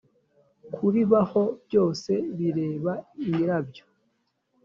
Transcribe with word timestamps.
kuribaho 0.73 1.43
byose 1.65 2.11
bireba 2.37 2.93
nyiraryo 3.29 3.85